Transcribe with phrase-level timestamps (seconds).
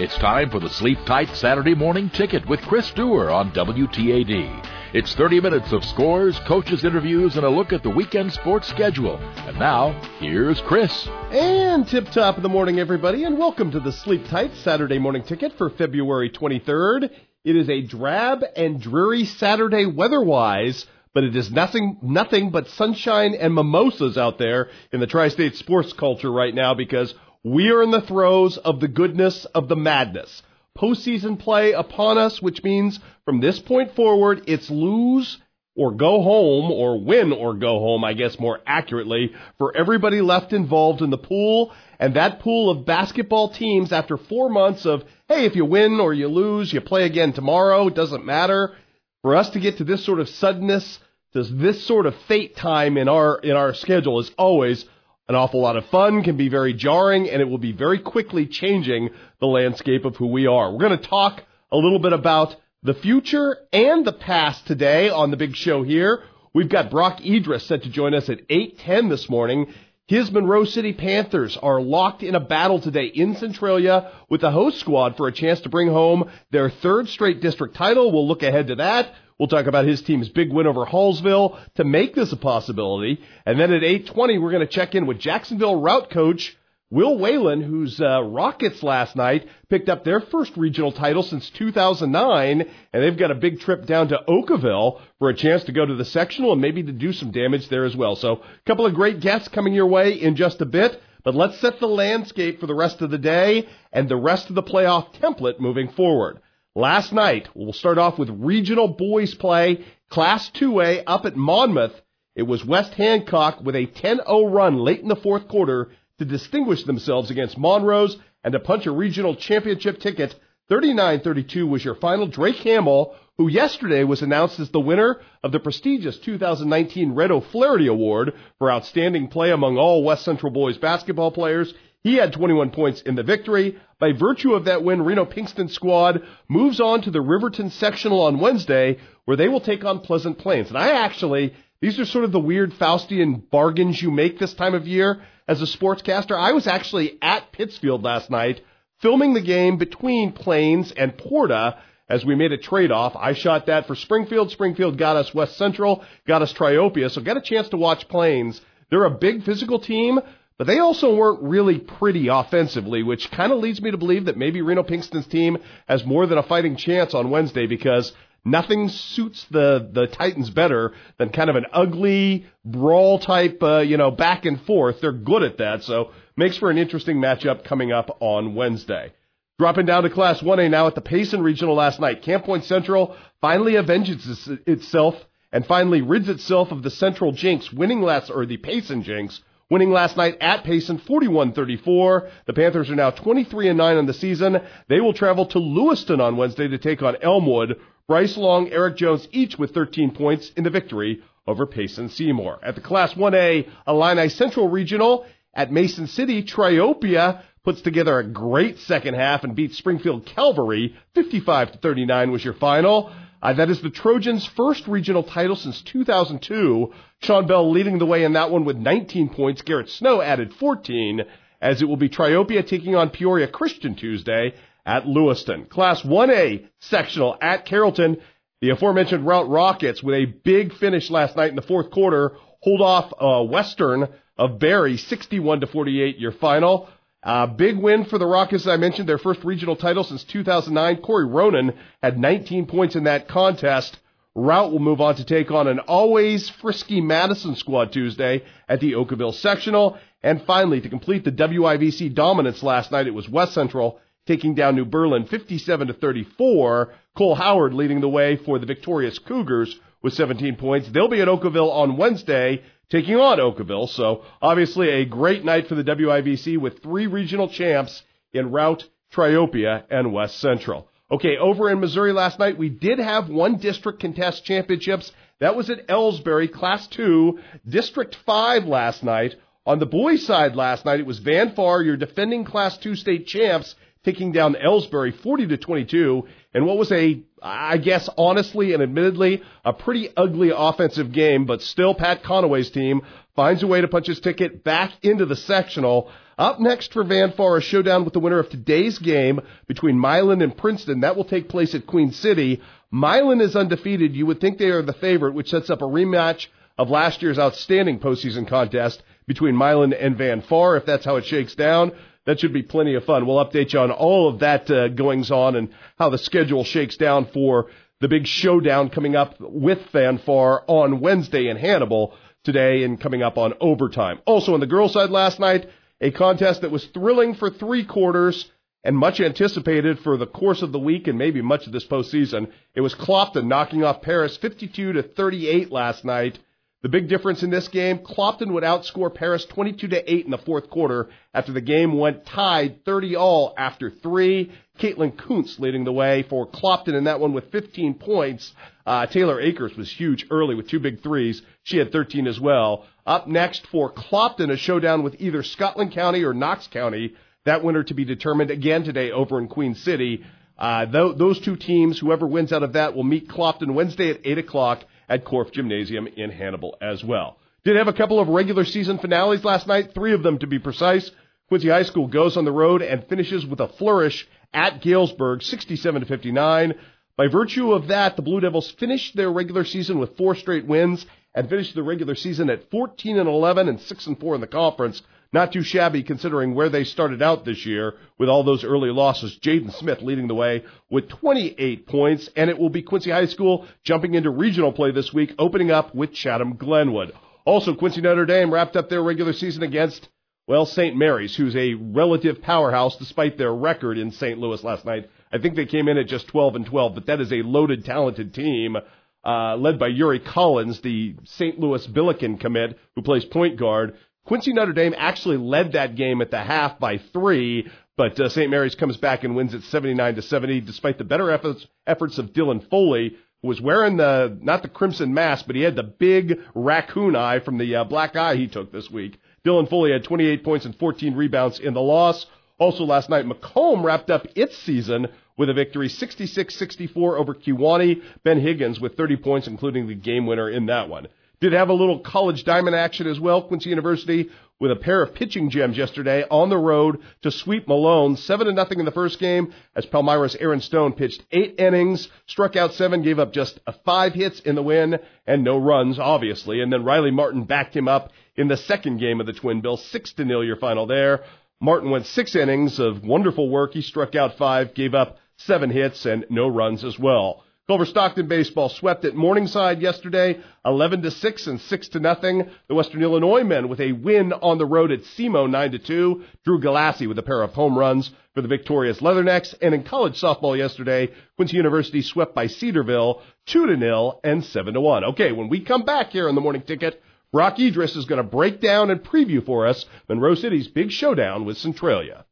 [0.00, 4.64] It's time for the Sleep Tight Saturday Morning Ticket with Chris Dewar on WTAD.
[4.94, 9.16] It's 30 minutes of scores, coaches' interviews, and a look at the weekend sports schedule.
[9.16, 11.08] And now, here's Chris.
[11.32, 15.24] And tip top of the morning, everybody, and welcome to the Sleep Tight Saturday Morning
[15.24, 17.10] Ticket for February 23rd.
[17.42, 23.34] It is a drab and dreary Saturday weather-wise, but it is nothing, nothing but sunshine
[23.34, 27.12] and mimosas out there in the tri-state sports culture right now because
[27.44, 30.42] we are in the throes of the goodness of the madness.
[30.76, 35.38] Postseason play upon us, which means from this point forward, it's lose
[35.74, 40.52] or go home or win or go home, I guess more accurately, for everybody left
[40.52, 41.72] involved in the pool.
[42.00, 46.12] And that pool of basketball teams after four months of, hey, if you win or
[46.12, 48.74] you lose, you play again tomorrow, it doesn't matter.
[49.22, 50.98] For us to get to this sort of suddenness,
[51.32, 54.84] this sort of fate time in our, in our schedule is always
[55.28, 58.46] an awful lot of fun, can be very jarring, and it will be very quickly
[58.46, 59.10] changing
[59.40, 60.72] the landscape of who we are.
[60.72, 65.30] We're going to talk a little bit about the future and the past today on
[65.30, 66.22] the big show here.
[66.54, 69.72] We've got Brock Edris set to join us at 8:10 this morning.
[70.08, 74.80] His Monroe City Panthers are locked in a battle today in Centralia with the host
[74.80, 78.10] squad for a chance to bring home their third straight district title.
[78.10, 79.12] We'll look ahead to that.
[79.38, 83.20] We'll talk about his team's big win over Hallsville to make this a possibility.
[83.44, 86.56] And then at 8:20 we're going to check in with Jacksonville Routt coach
[86.90, 92.62] Will Whalen, whose uh, Rockets last night picked up their first regional title since 2009,
[92.92, 95.94] and they've got a big trip down to Okawville for a chance to go to
[95.94, 98.16] the sectional and maybe to do some damage there as well.
[98.16, 100.98] So, a couple of great guests coming your way in just a bit.
[101.24, 104.54] But let's set the landscape for the rest of the day and the rest of
[104.54, 106.38] the playoff template moving forward.
[106.74, 112.00] Last night, we'll start off with regional boys play, Class 2A up at Monmouth.
[112.34, 116.84] It was West Hancock with a 10-0 run late in the fourth quarter to distinguish
[116.84, 120.34] themselves against Monrose and to punch a regional championship ticket.
[120.70, 122.26] 39-32 was your final.
[122.26, 127.86] Drake Hamill, who yesterday was announced as the winner of the prestigious 2019 Red O'Flaherty
[127.86, 131.72] Award for outstanding play among all West Central boys basketball players.
[132.02, 133.78] He had 21 points in the victory.
[133.98, 138.38] By virtue of that win, Reno Pinkston squad moves on to the Riverton sectional on
[138.38, 140.68] Wednesday, where they will take on Pleasant Plains.
[140.68, 144.74] And I actually, these are sort of the weird Faustian bargains you make this time
[144.74, 146.38] of year as a sportscaster.
[146.38, 148.60] I was actually at Pittsfield last night
[149.00, 151.78] filming the game between Plains and Porta
[152.08, 153.16] as we made a trade-off.
[153.16, 154.50] I shot that for Springfield.
[154.50, 158.60] Springfield got us West Central, got us Triopia, so got a chance to watch Plains.
[158.90, 160.20] They're a big physical team,
[160.56, 164.36] but they also weren't really pretty offensively, which kind of leads me to believe that
[164.36, 168.12] maybe Reno Pinkston's team has more than a fighting chance on Wednesday because
[168.44, 173.96] Nothing suits the the Titans better than kind of an ugly brawl type, uh, you
[173.96, 175.00] know, back and forth.
[175.00, 179.12] They're good at that, so makes for an interesting matchup coming up on Wednesday.
[179.58, 182.22] Dropping down to Class 1A now at the Payson Regional last night.
[182.22, 185.16] Camp Point Central finally avenges itself
[185.52, 189.90] and finally rids itself of the Central Jinx, winning last, or the Payson Jinx, winning
[189.90, 192.30] last night at Payson 41-34.
[192.46, 194.60] The Panthers are now 23 and 9 on the season.
[194.88, 197.80] They will travel to Lewiston on Wednesday to take on Elmwood.
[198.08, 202.58] Bryce Long, Eric Jones, each with 13 points in the victory over Payson Seymour.
[202.62, 208.78] At the Class 1A Illini Central Regional at Mason City, Triopia puts together a great
[208.78, 213.12] second half and beats Springfield Calvary 55 to 39 was your final.
[213.42, 216.90] Uh, that is the Trojans' first regional title since 2002.
[217.20, 219.60] Sean Bell leading the way in that one with 19 points.
[219.60, 221.26] Garrett Snow added 14
[221.60, 224.54] as it will be Triopia taking on Peoria Christian Tuesday
[224.88, 225.66] at Lewiston.
[225.66, 228.16] Class 1A sectional at Carrollton.
[228.62, 232.80] The aforementioned Routt Rockets with a big finish last night in the fourth quarter hold
[232.80, 236.88] off uh, Western of Barry 61 to 48 your final.
[237.22, 241.02] Uh, big win for the Rockets, as I mentioned, their first regional title since 2009.
[241.02, 243.98] Corey Ronan had 19 points in that contest.
[244.34, 248.92] Routt will move on to take on an always frisky Madison squad Tuesday at the
[248.92, 249.98] Okawville sectional.
[250.22, 254.76] And finally, to complete the WIVC dominance last night, it was West Central taking down
[254.76, 256.92] New Berlin 57 to 34.
[257.16, 260.88] Cole Howard leading the way for the victorious Cougars with 17 points.
[260.90, 263.88] They'll be at Okawville on Wednesday taking on Okawville.
[263.88, 268.02] So obviously a great night for the WIVC with three regional champs
[268.32, 270.88] in Routt, Triopia, and West Central.
[271.10, 275.10] Okay, over in Missouri last night, we did have one district contest championships.
[275.40, 279.36] That was at Elsberry, Class 2, District 5 last night.
[279.64, 283.26] On the boys' side last night, it was Van Far, your defending Class 2 state
[283.26, 283.74] champs,
[284.08, 289.42] taking down Elsberry 40 to 22 and what was a, I guess, honestly and admittedly,
[289.66, 293.02] a pretty ugly offensive game, but still Pat Conaway's team
[293.36, 296.10] finds a way to punch his ticket back into the sectional.
[296.38, 300.40] Up next for Van Far, a showdown with the winner of today's game between Milan
[300.40, 301.00] and Princeton.
[301.00, 302.62] That will take place at Queen City.
[302.90, 304.16] Milan is undefeated.
[304.16, 306.46] You would think they are the favorite, which sets up a rematch
[306.78, 310.76] of last year's outstanding postseason contest between Milan and Van Far.
[310.76, 311.92] If that's how it shakes down,
[312.28, 313.26] that should be plenty of fun.
[313.26, 316.98] We'll update you on all of that uh, goings on and how the schedule shakes
[316.98, 317.68] down for
[318.02, 322.14] the big showdown coming up with Van Far on Wednesday in Hannibal
[322.44, 324.18] today and coming up on overtime.
[324.26, 325.70] Also on the girls' side last night,
[326.02, 328.50] a contest that was thrilling for three quarters
[328.84, 332.52] and much anticipated for the course of the week and maybe much of this postseason.
[332.74, 336.38] It was Clopton knocking off Paris 52 to 38 last night.
[336.80, 340.38] The big difference in this game, Clopton would outscore Paris 22 to 8 in the
[340.38, 344.52] fourth quarter after the game went tied 30 all after three.
[344.78, 348.52] Caitlin Kuntz leading the way for Clopton in that one with 15 points.
[348.86, 351.42] Uh, Taylor Akers was huge early with two big threes.
[351.64, 352.86] She had 13 as well.
[353.04, 357.14] Up next for Clopton, a showdown with either Scotland County or Knox County.
[357.44, 360.24] That winner to be determined again today over in Queen City.
[360.56, 364.20] Uh, th- those two teams, whoever wins out of that, will meet Clopton Wednesday at
[364.24, 367.38] 8 o'clock at Korf Gymnasium in Hannibal as well.
[367.64, 370.58] Did have a couple of regular season finales last night, three of them to be
[370.58, 371.10] precise.
[371.48, 376.02] Quincy High School goes on the road and finishes with a flourish at Galesburg, 67
[376.02, 376.74] to 59.
[377.16, 381.04] By virtue of that, the Blue Devils finished their regular season with four straight wins
[381.34, 384.46] and finished the regular season at 14 and 11 and 6 and 4 in the
[384.46, 385.02] conference.
[385.32, 389.38] Not too shabby considering where they started out this year with all those early losses.
[389.42, 393.66] Jaden Smith leading the way with 28 points, and it will be Quincy High School
[393.84, 397.12] jumping into regional play this week, opening up with Chatham Glenwood.
[397.44, 400.08] Also, Quincy Notre Dame wrapped up their regular season against,
[400.46, 400.96] well, St.
[400.96, 404.38] Mary's, who's a relative powerhouse despite their record in St.
[404.38, 405.10] Louis last night.
[405.30, 407.84] I think they came in at just 12 and 12, but that is a loaded,
[407.84, 408.78] talented team.
[409.24, 411.58] Uh, led by Yuri Collins, the St.
[411.58, 413.96] Louis Billiken commit, who plays point guard.
[414.28, 417.66] Quincy Notre Dame actually led that game at the half by three,
[417.96, 418.50] but uh, St.
[418.50, 422.34] Mary's comes back and wins it 79 to 70, despite the better efforts, efforts of
[422.34, 426.40] Dylan Foley, who was wearing the not the crimson mask, but he had the big
[426.54, 429.18] raccoon eye from the uh, black eye he took this week.
[429.46, 432.26] Dylan Foley had 28 points and 14 rebounds in the loss.
[432.58, 435.08] Also last night, Macomb wrapped up its season
[435.38, 438.02] with a victory 66-64 over Kewanee.
[438.24, 441.08] Ben Higgins with 30 points, including the game winner in that one.
[441.40, 443.42] Did have a little college diamond action as well.
[443.42, 444.28] Quincy University
[444.60, 448.52] with a pair of pitching gems yesterday on the road to sweep Malone, seven to
[448.52, 449.54] nothing in the first game.
[449.76, 454.40] As Palmyra's Aaron Stone pitched eight innings, struck out seven, gave up just five hits
[454.40, 456.60] in the win and no runs, obviously.
[456.60, 459.76] And then Riley Martin backed him up in the second game of the Twin Bill,
[459.76, 460.42] six to nil.
[460.42, 461.22] Your final there.
[461.60, 463.74] Martin went six innings of wonderful work.
[463.74, 467.44] He struck out five, gave up seven hits and no runs as well.
[467.68, 472.48] Culver Stockton baseball swept at Morningside yesterday, 11 to 6 and 6 to nothing.
[472.66, 476.24] The Western Illinois men with a win on the road at SEMO 9 to 2.
[476.46, 479.54] Drew Galassi with a pair of home runs for the victorious Leathernecks.
[479.60, 484.72] And in college softball yesterday, Quincy University swept by Cedarville 2 to 0 and 7
[484.72, 485.04] to 1.
[485.04, 488.22] Okay, when we come back here on the morning ticket, Brock Edris is going to
[488.22, 492.24] break down and preview for us Monroe City's big showdown with Centralia.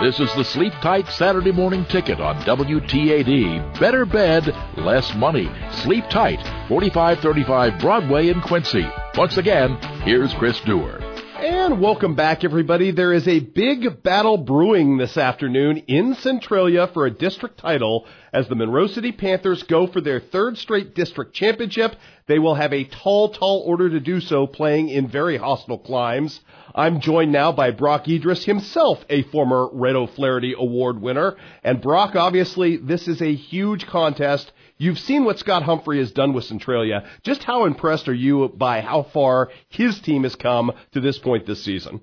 [0.00, 3.78] This is the Sleep Tight Saturday morning ticket on WTAD.
[3.78, 5.50] Better bed, less money.
[5.82, 8.88] Sleep Tight, 4535 Broadway in Quincy.
[9.14, 11.09] Once again, here's Chris Dewar.
[11.42, 12.90] And welcome back, everybody.
[12.90, 18.46] There is a big battle brewing this afternoon in Centralia for a district title as
[18.46, 21.96] the Monroe City Panthers go for their third straight district championship.
[22.26, 26.40] They will have a tall, tall order to do so, playing in very hostile climes.
[26.74, 31.36] I'm joined now by Brock Edris, himself a former Red O'Flaherty Award winner.
[31.64, 36.32] And Brock, obviously, this is a huge contest You've seen what Scott Humphrey has done
[36.32, 37.04] with Centralia.
[37.22, 41.44] Just how impressed are you by how far his team has come to this point
[41.44, 42.00] this season?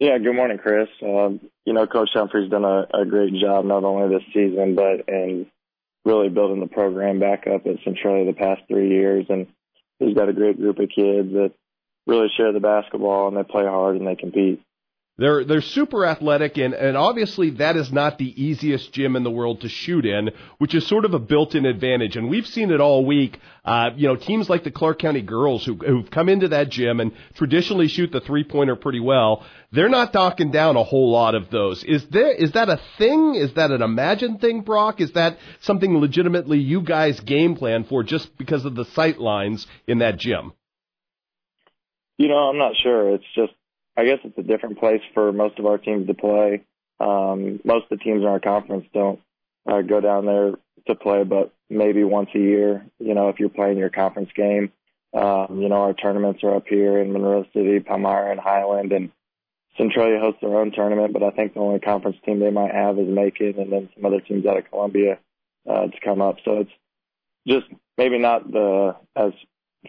[0.00, 0.88] Yeah, good morning, Chris.
[1.02, 5.06] Um, you know, Coach Humphrey's done a, a great job not only this season, but
[5.06, 5.46] in
[6.06, 9.26] really building the program back up at Centralia the past three years.
[9.28, 9.48] And
[9.98, 11.52] he's got a great group of kids that
[12.06, 14.62] really share the basketball and they play hard and they compete.
[15.18, 19.32] They're they're super athletic, and and obviously that is not the easiest gym in the
[19.32, 22.14] world to shoot in, which is sort of a built-in advantage.
[22.14, 23.40] And we've seen it all week.
[23.64, 27.00] Uh, you know, teams like the Clark County girls who who've come into that gym
[27.00, 29.44] and traditionally shoot the three-pointer pretty well.
[29.72, 31.82] They're not knocking down a whole lot of those.
[31.82, 33.34] Is there is that a thing?
[33.34, 35.00] Is that an imagined thing, Brock?
[35.00, 39.66] Is that something legitimately you guys game plan for just because of the sight lines
[39.88, 40.52] in that gym?
[42.18, 43.14] You know, I'm not sure.
[43.14, 43.52] It's just
[43.98, 46.64] I guess it's a different place for most of our teams to play.
[47.00, 49.20] Um, most of the teams in our conference don't
[49.70, 50.52] uh, go down there
[50.86, 52.86] to play, but maybe once a year.
[52.98, 54.66] You know, if you're playing your conference game,
[55.14, 59.10] Um, you know, our tournaments are up here in Monroe City, Palmyra, and Highland, and
[59.78, 61.14] Centralia hosts their own tournament.
[61.14, 64.04] But I think the only conference team they might have is Macon, and then some
[64.04, 65.18] other teams out of Columbia
[65.70, 66.36] uh, to come up.
[66.44, 66.76] So it's
[67.46, 69.32] just maybe not the as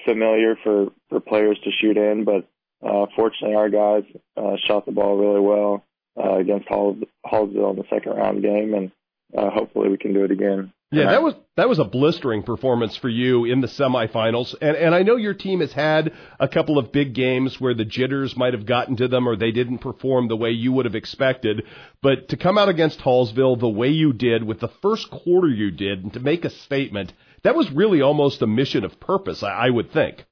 [0.06, 0.78] familiar for
[1.10, 2.48] for players to shoot in, but
[2.82, 4.04] uh, fortunately our guys
[4.38, 5.84] uh, shot the ball really well
[6.18, 6.96] uh, against Hall,
[7.26, 8.92] Hallsville in the second round game, and
[9.38, 10.74] uh, hopefully we can do it again.
[10.92, 14.96] Yeah, that was that was a blistering performance for you in the semifinals, and and
[14.96, 18.54] I know your team has had a couple of big games where the jitters might
[18.54, 21.64] have gotten to them or they didn't perform the way you would have expected,
[22.02, 25.70] but to come out against Hallsville the way you did with the first quarter you
[25.70, 29.68] did and to make a statement, that was really almost a mission of purpose, I,
[29.68, 30.26] I would think.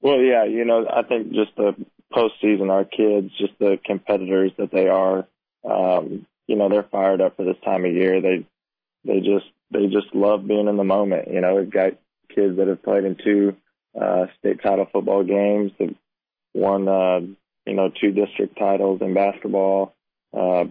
[0.00, 1.74] Well, yeah, you know, I think just the
[2.12, 5.26] postseason, our kids, just the competitors that they are,
[5.68, 8.20] um, you know, they're fired up for this time of year.
[8.20, 8.46] They,
[9.04, 11.28] they just, they just love being in the moment.
[11.30, 11.92] You know, we've got
[12.34, 13.56] kids that have played in two,
[14.00, 15.72] uh, state title football games.
[15.78, 15.96] They've
[16.54, 17.20] won, uh,
[17.66, 19.94] you know, two district titles in basketball,
[20.36, 20.64] uh,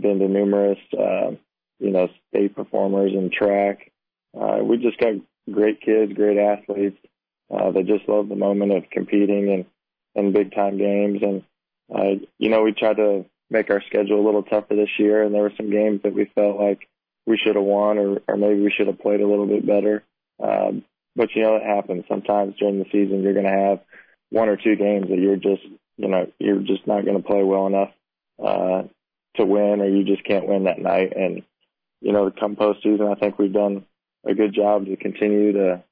[0.00, 1.32] been to numerous, uh,
[1.78, 3.92] you know, state performers in track.
[4.38, 5.14] Uh, we just got
[5.50, 6.96] great kids, great athletes.
[7.52, 9.64] Uh, they just love the moment of competing and,
[10.14, 11.20] and big time games.
[11.22, 11.42] And,
[11.94, 15.34] uh, you know, we tried to make our schedule a little tougher this year, and
[15.34, 16.88] there were some games that we felt like
[17.26, 20.02] we should have won, or, or maybe we should have played a little bit better.
[20.42, 22.04] Um, but you know, it happens.
[22.08, 23.80] Sometimes during the season, you're going to have
[24.30, 25.62] one or two games that you're just,
[25.98, 27.90] you know, you're just not going to play well enough
[28.42, 28.82] uh,
[29.36, 31.12] to win, or you just can't win that night.
[31.14, 31.42] And
[32.00, 33.84] you know, come postseason, I think we've done
[34.26, 35.84] a good job to continue to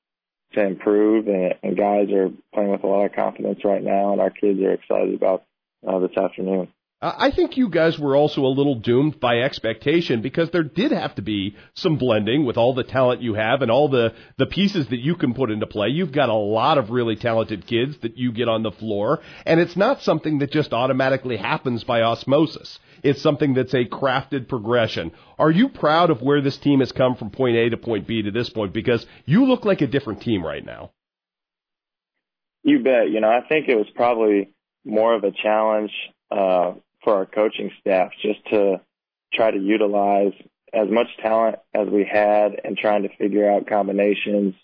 [0.53, 4.21] to improve, and, and guys are playing with a lot of confidence right now, and
[4.21, 5.45] our kids are excited about
[5.87, 6.69] uh, this afternoon.
[7.03, 11.15] I think you guys were also a little doomed by expectation because there did have
[11.15, 14.87] to be some blending with all the talent you have and all the, the pieces
[14.89, 15.89] that you can put into play.
[15.89, 19.59] You've got a lot of really talented kids that you get on the floor, and
[19.61, 22.79] it's not something that just automatically happens by osmosis.
[23.03, 25.13] It's something that's a crafted progression.
[25.39, 28.23] Are you proud of where this team has come from point A to point B
[28.23, 28.73] to this point?
[28.73, 30.93] Because you look like a different team right now.
[32.63, 33.11] You bet.
[33.11, 34.53] You know, I think it was probably
[34.85, 35.93] more of a challenge
[36.31, 38.81] uh, for our coaching staff just to
[39.33, 40.33] try to utilize
[40.73, 44.55] as much talent as we had and trying to figure out combinations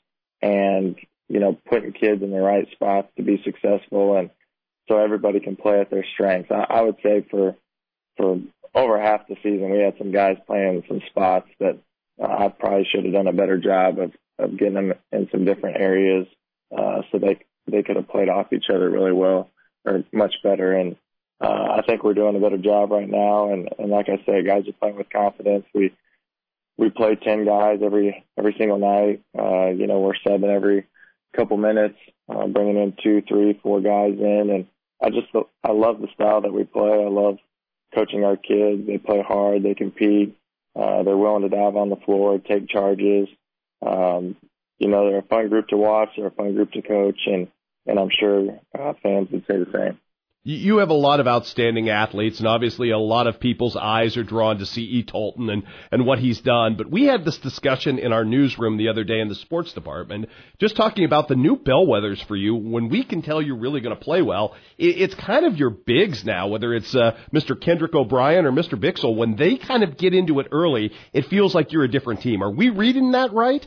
[0.40, 0.97] and,
[1.28, 4.31] you know, putting kids in the right spots to be successful and
[4.88, 6.50] so everybody can play at their strengths.
[6.50, 7.57] I, I would say for,
[8.17, 8.41] for
[8.75, 11.79] over half the season, we had some guys playing some spots that
[12.23, 15.45] uh, I probably should have done a better job of, of getting them in some
[15.45, 16.27] different areas,
[16.77, 19.51] uh, so they, they could have played off each other really well
[19.85, 20.73] or much better.
[20.73, 20.97] And,
[21.41, 23.53] uh, I think we're doing a better job right now.
[23.53, 25.67] And, and like I said, guys are playing with confidence.
[25.75, 25.95] We,
[26.79, 29.23] we play 10 guys every, every single night.
[29.39, 30.87] Uh, you know, we're subbing every
[31.37, 34.51] couple minutes, uh, bringing in two, three, four guys in.
[34.51, 34.67] And
[35.03, 35.29] I just,
[35.63, 36.91] I love the style that we play.
[36.91, 37.39] I love
[37.95, 38.87] coaching our kids.
[38.87, 39.62] They play hard.
[39.62, 40.37] They compete.
[40.75, 43.28] Uh, they're willing to dive on the floor, take charges.
[43.85, 44.37] Um,
[44.78, 46.11] you know, they're a fun group to watch.
[46.16, 47.21] They're a fun group to coach.
[47.26, 47.49] And,
[47.87, 49.99] and I'm sure uh, fans would say the same
[50.49, 54.23] you have a lot of outstanding athletes, and obviously a lot of people's eyes are
[54.23, 55.03] drawn to C.E.
[55.03, 56.76] Tolton and, and what he's done.
[56.76, 60.29] But we had this discussion in our newsroom the other day in the sports department,
[60.61, 62.55] just talking about the new bellwethers for you.
[62.55, 65.71] When we can tell you're really going to play well, it, it's kind of your
[65.71, 67.61] bigs now, whether it's uh, Mr.
[67.61, 68.79] Kendrick O'Brien or Mr.
[68.79, 69.17] Bixel.
[69.17, 72.41] When they kind of get into it early, it feels like you're a different team.
[72.45, 73.67] Are we reading that right?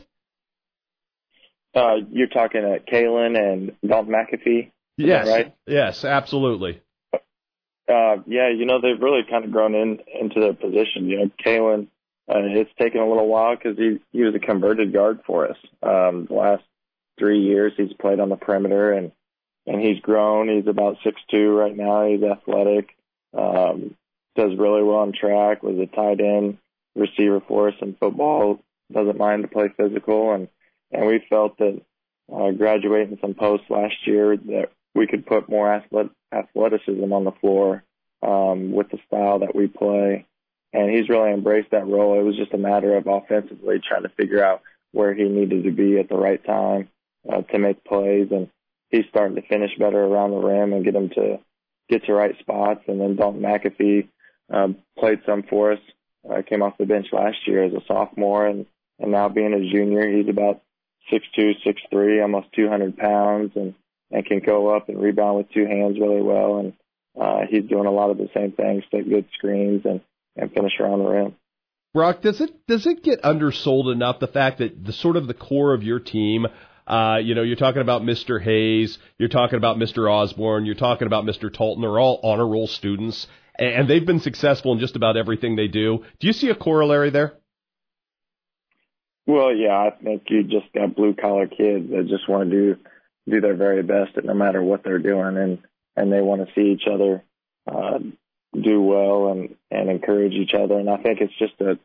[1.74, 4.70] Uh, you're talking at Kalen and Dalton McAfee.
[5.06, 5.28] Yes.
[5.28, 5.54] Right?
[5.66, 6.80] Yes, absolutely.
[7.12, 11.08] Uh, yeah, you know, they've really kind of grown in into their position.
[11.08, 11.88] You know, Kalen,
[12.28, 15.56] uh, it's taken a little while because he, he was a converted guard for us.
[15.82, 16.62] Um, the last
[17.18, 19.10] three years he's played on the perimeter and,
[19.66, 20.48] and he's grown.
[20.48, 22.06] He's about six two right now.
[22.06, 22.90] He's athletic.
[23.36, 23.96] Um,
[24.36, 26.58] does really well on track, was a tight end
[26.94, 28.60] receiver for us in football,
[28.92, 30.48] doesn't mind to play physical and,
[30.92, 31.80] and we felt that
[32.32, 35.72] uh, graduating some posts last year that we could put more
[36.32, 37.84] athleticism on the floor
[38.22, 40.26] um, with the style that we play.
[40.72, 42.18] And he's really embraced that role.
[42.18, 45.72] It was just a matter of offensively trying to figure out where he needed to
[45.72, 46.88] be at the right time
[47.30, 48.28] uh, to make plays.
[48.30, 48.48] And
[48.88, 51.38] he's starting to finish better around the rim and get him to
[51.88, 52.84] get to right spots.
[52.86, 54.08] And then Dalton McAfee
[54.50, 55.80] um, played some for us.
[56.28, 58.66] Uh, came off the bench last year as a sophomore, and
[58.98, 60.60] and now being a junior, he's about
[61.10, 63.74] six two, six three, almost 200 pounds, and
[64.10, 66.58] and can go up and rebound with two hands really well.
[66.58, 66.72] And
[67.20, 70.00] uh, he's doing a lot of the same things, take good screens and
[70.36, 71.34] and finish around the rim.
[71.92, 75.34] Brock, does it does it get undersold enough the fact that the sort of the
[75.34, 76.46] core of your team
[76.86, 78.42] Uh, you know, you're talking about Mr.
[78.42, 80.10] Hayes, you're talking about Mr.
[80.10, 81.48] Osborne, you're talking about Mr.
[81.48, 81.82] Tolton.
[81.82, 86.04] They're all honor roll students, and they've been successful in just about everything they do.
[86.18, 87.34] Do you see a corollary there?
[89.26, 92.76] Well, yeah, I think you just got blue collar kids that just want to do
[93.28, 95.58] do their very best, at no matter what they're doing, and
[95.96, 97.22] and they want to see each other
[97.70, 97.98] uh,
[98.58, 100.78] do well and and encourage each other.
[100.78, 101.78] And I think it's just a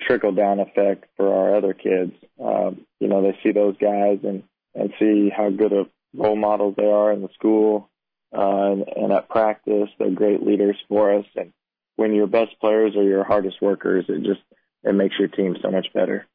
[0.00, 2.12] trickle down effect for our other kids.
[2.42, 4.42] Uh, you know, they see those guys and
[4.74, 7.90] and see how good of role models they are in the school
[8.36, 9.88] uh, and, and at practice.
[9.98, 11.26] They're great leaders for us.
[11.36, 11.52] And
[11.96, 14.40] when your best players are your hardest workers, it just
[14.84, 16.26] it makes your team so much better.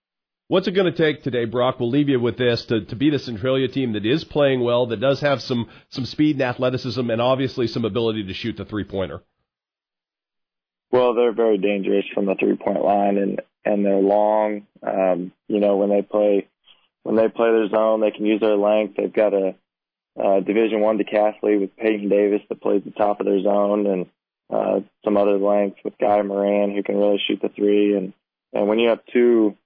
[0.54, 1.80] What's it going to take today, Brock?
[1.80, 4.86] We'll leave you with this to, to beat a Centralia team that is playing well,
[4.86, 8.64] that does have some some speed and athleticism, and obviously some ability to shoot the
[8.64, 9.24] three pointer.
[10.92, 14.68] Well, they're very dangerous from the three point line, and and they're long.
[14.84, 16.48] Um, you know, when they play
[17.02, 18.96] when they play their zone, they can use their length.
[18.96, 19.56] They've got a,
[20.24, 24.06] a Division One decathlete with Peyton Davis that plays the top of their zone, and
[24.52, 27.98] uh, some other length with Guy Moran who can really shoot the three.
[27.98, 28.14] And
[28.54, 29.58] and when you have two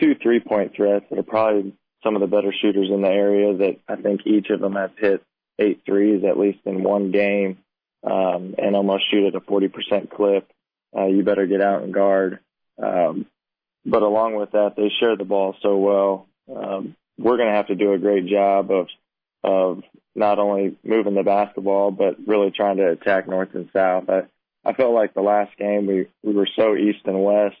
[0.00, 3.56] two three point threats that are probably some of the better shooters in the area,
[3.56, 5.22] that I think each of them has hit
[5.58, 7.58] eight threes at least in one game,
[8.02, 10.50] um, and almost shoot at a 40% clip.
[10.96, 12.40] Uh, you better get out and guard.
[12.82, 13.26] Um,
[13.84, 16.26] but along with that, they share the ball so well.
[16.54, 18.88] Um, we're going to have to do a great job of
[19.44, 19.82] of
[20.14, 24.08] not only moving the basketball, but really trying to attack north and south.
[24.08, 24.22] I,
[24.64, 27.56] I felt like the last game we we were so east and west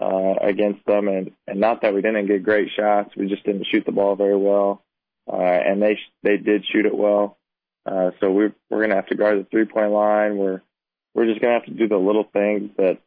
[0.00, 3.66] uh, against them, and and not that we didn't get great shots, we just didn't
[3.70, 4.82] shoot the ball very well,
[5.30, 7.38] uh, and they they did shoot it well.
[7.84, 10.36] Uh, so we're we're to have to guard the three point line.
[10.36, 10.62] We're
[11.14, 12.98] we're just to have to do the little things that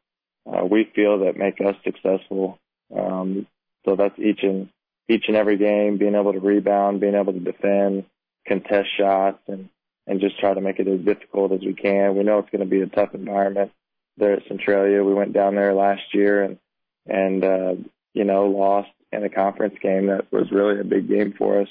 [0.45, 2.59] uh, we feel that make us successful.
[2.95, 3.47] Um,
[3.85, 4.69] so that's each and
[5.09, 8.05] each and every game, being able to rebound, being able to defend,
[8.47, 9.69] contest shots, and
[10.07, 12.15] and just try to make it as difficult as we can.
[12.15, 13.71] We know it's going to be a tough environment
[14.17, 15.03] there at Centralia.
[15.03, 16.57] We went down there last year and
[17.07, 17.73] and uh,
[18.13, 21.67] you know lost in a conference game that was really a big game for us.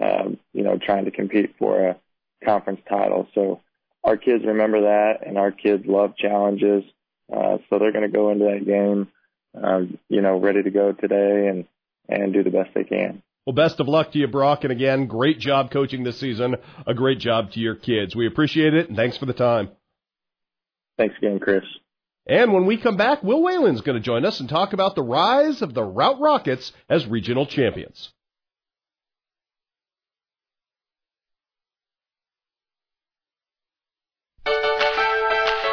[0.00, 1.96] Um, you know, trying to compete for a
[2.44, 3.26] conference title.
[3.34, 3.60] So
[4.04, 6.84] our kids remember that, and our kids love challenges.
[7.32, 9.08] Uh, so they're going to go into that game,
[9.60, 11.64] uh, you know, ready to go today and
[12.08, 13.22] and do the best they can.
[13.44, 14.64] Well, best of luck to you, Brock.
[14.64, 16.56] And again, great job coaching this season.
[16.86, 18.14] A great job to your kids.
[18.14, 19.70] We appreciate it, and thanks for the time.
[20.98, 21.64] Thanks again, Chris.
[22.28, 25.02] And when we come back, Will Whalen's going to join us and talk about the
[25.02, 28.10] rise of the Routt Rockets as regional champions.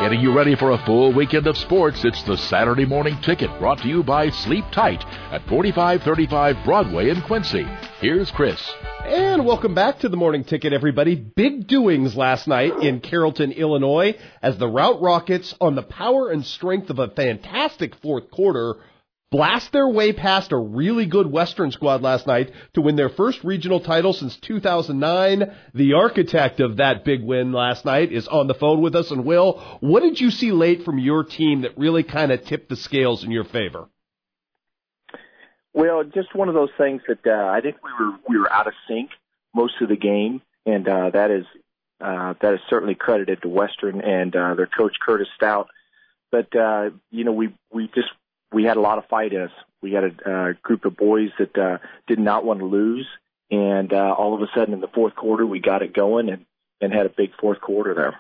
[0.06, 3.80] Getting you ready for a full weekend of sports, it's the Saturday Morning Ticket brought
[3.80, 7.66] to you by Sleep Tight at 4535 Broadway in Quincy.
[8.02, 8.62] Here's Chris.
[9.04, 11.16] And welcome back to the Morning Ticket, everybody.
[11.16, 16.46] Big doings last night in Carrollton, Illinois, as the Routt Rockets, on the power and
[16.46, 18.76] strength of a fantastic fourth quarter,
[19.36, 23.44] blast their way past a really good Western squad last night to win their first
[23.44, 25.54] regional title since 2009.
[25.74, 29.12] The architect of that big win last night is on the phone with us.
[29.12, 32.70] And Will, what did you see late from your team that really kind of tipped
[32.70, 33.90] the scales in your favor?
[35.74, 38.68] Well, just one of those things that uh, I think we were we were out
[38.68, 39.10] of sync
[39.54, 41.44] most of the game, and uh, that is
[42.00, 45.68] uh, that is certainly credited to Western and uh, their coach Curtis Stout.
[46.32, 48.08] But uh, you know, we we just
[48.54, 49.52] we had a lot of fight us.
[49.82, 51.78] We had a uh, group of boys that uh,
[52.08, 53.08] did not want to lose,
[53.52, 56.46] and uh, all of a sudden in the fourth quarter we got it going and
[56.82, 58.20] and had a big fourth quarter there.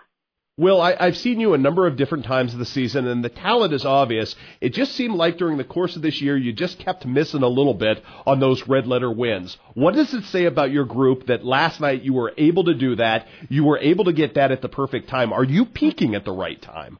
[0.57, 3.27] Will, I, I've seen you a number of different times of the season, and the
[3.27, 4.33] talent is obvious.
[4.61, 7.47] It just seemed like during the course of this year, you just kept missing a
[7.49, 9.57] little bit on those red letter wins.
[9.73, 12.95] What does it say about your group that last night you were able to do
[12.95, 13.27] that?
[13.49, 15.33] You were able to get that at the perfect time.
[15.33, 16.99] Are you peaking at the right time?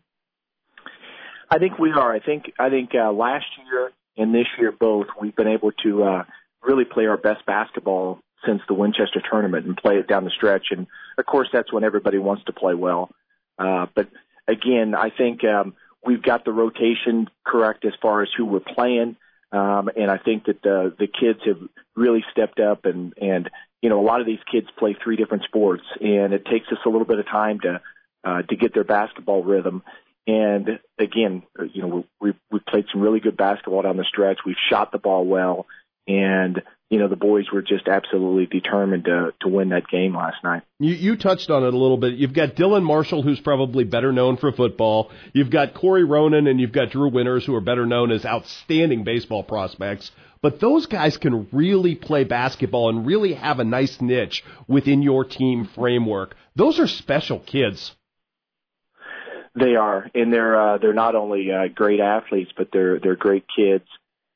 [1.49, 2.13] I think we are.
[2.13, 6.03] I think I think uh, last year and this year both we've been able to
[6.03, 6.23] uh,
[6.63, 10.67] really play our best basketball since the Winchester tournament and play it down the stretch.
[10.71, 13.09] And of course, that's when everybody wants to play well.
[13.57, 14.09] Uh, but
[14.47, 19.15] again, I think um, we've got the rotation correct as far as who we're playing.
[19.51, 21.59] Um, and I think that the the kids have
[21.95, 23.49] really stepped up and and
[23.81, 26.79] you know a lot of these kids play three different sports and it takes us
[26.85, 27.81] a little bit of time to
[28.25, 29.83] uh, to get their basketball rhythm
[30.27, 34.39] and again, you know, we we played some really good basketball down the stretch.
[34.45, 35.67] We've shot the ball well,
[36.07, 40.37] and you know the boys were just absolutely determined to to win that game last
[40.43, 40.63] night.
[40.79, 42.15] You you touched on it a little bit.
[42.15, 45.11] You've got Dylan Marshall, who's probably better known for football.
[45.33, 49.03] You've got Corey Ronan and you've got Drew Winters, who are better known as outstanding
[49.03, 50.11] baseball prospects.
[50.41, 55.25] but those guys can really play basketball and really have a nice niche within your
[55.25, 56.35] team framework.
[56.55, 57.95] Those are special kids.
[59.55, 63.45] They are, and they're uh, they're not only uh, great athletes, but they're they're great
[63.55, 63.85] kids,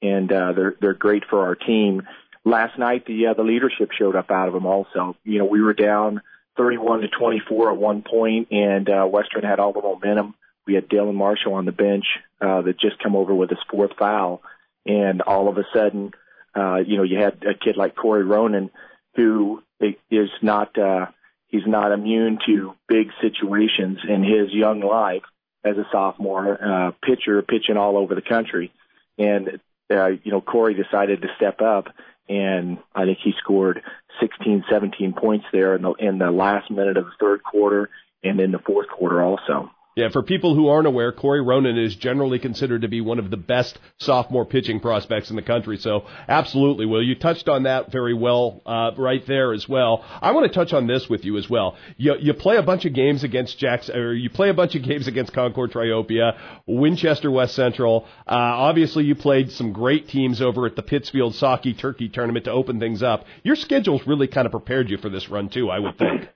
[0.02, 2.04] and uh, they're they're great for our team.
[2.46, 4.66] Last night, the uh, the leadership showed up out of them.
[4.66, 6.22] Also, you know, we were down
[6.58, 10.36] 31 to 24 at one point, and uh, Western had all the momentum.
[10.66, 12.06] We had Dylan Marshall on the bench
[12.40, 14.42] uh, that just come over with his fourth foul,
[14.86, 16.12] and all of a sudden,
[16.56, 18.72] uh, you know, you had a kid like Corey Ronan
[19.16, 19.64] who
[20.10, 20.78] is not.
[20.78, 21.08] Uh,
[21.50, 25.24] He's not immune to big situations in his young life
[25.64, 28.72] as a sophomore uh, pitcher, pitching all over the country.
[29.18, 29.60] And
[29.92, 31.88] uh, you know, Corey decided to step up,
[32.30, 33.82] and I think he scored
[34.22, 37.90] 16, 17 points there in the in the last minute of the third quarter
[38.24, 39.72] and in the fourth quarter also.
[40.00, 43.30] Yeah, for people who aren't aware, Corey Ronan is generally considered to be one of
[43.30, 45.76] the best sophomore pitching prospects in the country.
[45.76, 47.04] So, absolutely, Will.
[47.04, 50.06] You touched on that very well uh, right there as well.
[50.22, 51.76] I want to touch on this with you as well.
[51.98, 54.84] You, you play a bunch of games against Jackson, or you play a bunch of
[54.84, 58.06] games against Concord Triopia, Winchester West Central.
[58.26, 62.52] Uh, obviously, you played some great teams over at the Pittsfield Saukee Turkey Tournament to
[62.54, 63.26] open things up.
[63.44, 66.30] Your schedule's really kind of prepared you for this run too, I would think.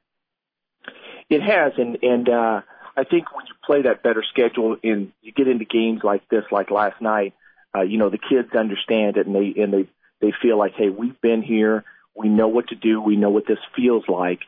[1.30, 2.28] It has, and and.
[2.28, 2.62] uh
[2.96, 6.44] I think when you play that better schedule and you get into games like this,
[6.52, 7.34] like last night,
[7.76, 9.88] uh, you know, the kids understand it and they, and they,
[10.22, 11.84] they feel like, hey, we've been here.
[12.16, 13.02] We know what to do.
[13.02, 14.42] We know what this feels like.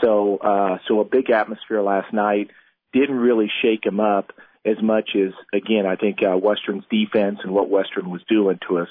[0.00, 2.50] So, uh, so a big atmosphere last night
[2.92, 4.32] didn't really shake them up
[4.64, 8.78] as much as, again, I think, uh, Western's defense and what Western was doing to
[8.78, 8.88] us.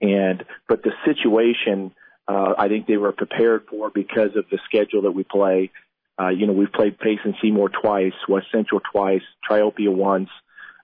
[0.00, 1.92] And, but the situation,
[2.26, 5.70] uh, I think they were prepared for because of the schedule that we play
[6.20, 10.28] uh, you know, we've played Payson Seymour twice, West Central twice, Triopia once.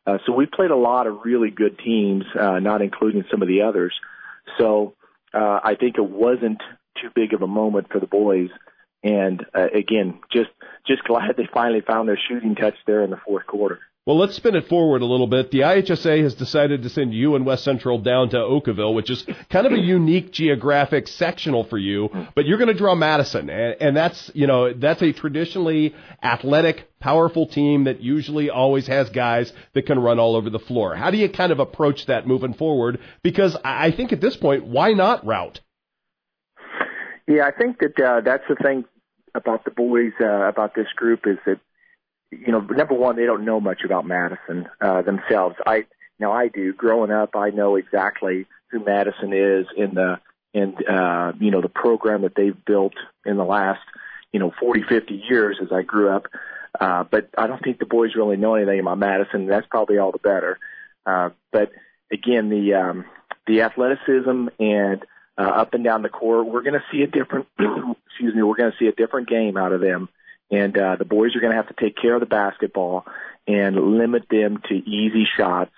[0.06, 3.48] Uh, so we played a lot of really good teams, uh, not including some of
[3.48, 3.92] the others.
[4.58, 4.94] So
[5.34, 6.62] uh, I think it wasn't
[7.02, 8.50] too big of a moment for the boys.
[9.02, 10.50] And uh, again, just
[10.86, 13.80] just glad they finally found their shooting touch there in the fourth quarter.
[14.06, 15.50] Well, let's spin it forward a little bit.
[15.50, 19.26] The IHSA has decided to send you and West Central down to Okawville, which is
[19.50, 23.50] kind of a unique geographic sectional for you, but you're going to draw Madison.
[23.50, 25.92] And, and that's, you know, that's a traditionally
[26.22, 30.94] athletic, powerful team that usually always has guys that can run all over the floor.
[30.94, 33.00] How do you kind of approach that moving forward?
[33.24, 35.58] Because I think at this point, why not Routt?
[37.26, 38.84] Yeah, I think that uh, that's the thing
[39.34, 41.58] about the boys, uh, about this group is that
[42.30, 45.56] you know, number one, they don't know much about Madison uh, themselves.
[45.66, 45.86] I
[46.18, 46.72] now I do.
[46.72, 50.18] Growing up, I know exactly who Madison is in the
[50.52, 53.82] in uh, you know the program that they've built in the last
[54.32, 56.26] you know 40, 50 years as I grew up.
[56.78, 59.46] Uh, but I don't think the boys really know anything about Madison.
[59.46, 60.58] That's probably all the better.
[61.06, 61.70] Uh, but
[62.12, 63.04] again, the um,
[63.46, 65.04] the athleticism and
[65.38, 67.46] uh, up and down the court, we're going to see a different.
[68.06, 70.08] excuse me, we're going to see a different game out of them
[70.50, 73.04] and uh, the boys are going to have to take care of the basketball
[73.46, 75.72] and limit them to easy shots.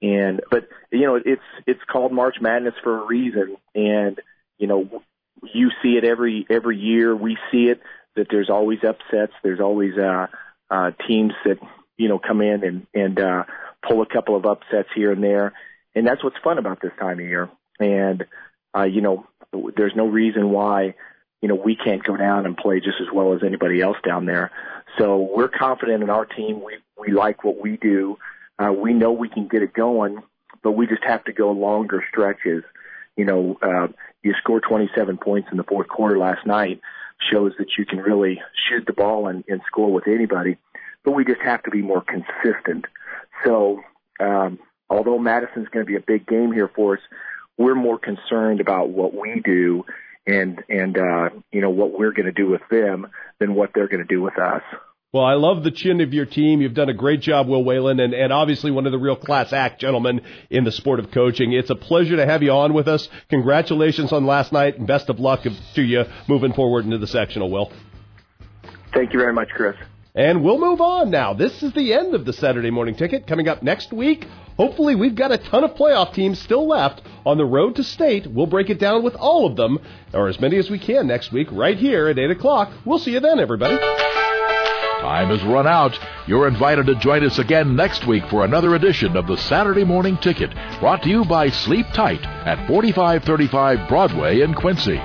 [0.00, 4.20] And but you know it's it's called March Madness for a reason, and
[4.58, 5.02] you know
[5.54, 7.14] you see it every every year.
[7.14, 7.80] We see it
[8.16, 9.32] that there's always upsets.
[9.44, 10.26] There's always uh,
[10.70, 11.58] uh, teams that
[11.96, 13.44] you know come in and and uh,
[13.86, 15.52] pull a couple of upsets here and there,
[15.94, 17.48] and that's what's fun about this time of year.
[17.78, 18.24] And
[18.76, 19.26] uh, you know
[19.76, 20.94] there's no reason why
[21.42, 24.24] you know, we can't go down and play just as well as anybody else down
[24.24, 24.52] there.
[24.98, 26.62] So we're confident in our team.
[26.64, 28.16] We we like what we do.
[28.58, 30.22] Uh, we know we can get it going,
[30.62, 32.62] but we just have to go longer stretches.
[33.16, 33.88] You know, uh,
[34.22, 36.80] you scored 27 points in the fourth quarter last night
[37.30, 40.56] shows that you can really shoot the ball and, and score with anybody,
[41.04, 42.84] but we just have to be more consistent.
[43.44, 43.80] So,
[44.20, 44.58] um,
[44.90, 47.02] although Madison's going to be a big game here for us,
[47.58, 49.84] we're more concerned about what we do
[50.26, 53.08] and and uh, you know what we're going to do with them
[53.38, 54.62] than what they're going to do with us.
[55.12, 56.62] Well, I love the chin of your team.
[56.62, 59.52] You've done a great job, Will Whalen, and, and obviously one of the real class
[59.52, 61.52] act gentlemen in the sport of coaching.
[61.52, 63.10] It's a pleasure to have you on with us.
[63.28, 65.42] Congratulations on last night, and best of luck
[65.74, 67.70] to you moving forward into the sectional, Will.
[68.94, 69.76] Thank you very much, Chris.
[70.14, 71.32] And we'll move on now.
[71.32, 73.26] This is the end of the Saturday morning ticket.
[73.26, 74.26] Coming up next week,
[74.58, 78.26] hopefully we've got a ton of playoff teams still left on the road to state.
[78.26, 79.78] We'll break it down with all of them,
[80.12, 82.70] or as many as we can next week, right here at 8 o'clock.
[82.84, 83.78] We'll see you then, everybody.
[83.78, 85.98] Time has run out.
[86.26, 90.18] You're invited to join us again next week for another edition of the Saturday Morning
[90.18, 95.00] Ticket, brought to you by Sleep Tight at 4535 Broadway in Quincy.